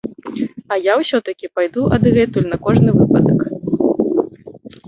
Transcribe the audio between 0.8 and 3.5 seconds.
я ўсё-такі пайду адгэтуль на кожны выпадак.